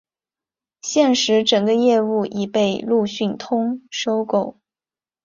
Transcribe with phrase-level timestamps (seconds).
[0.81, 4.57] 现时整个业务已被路讯通收购。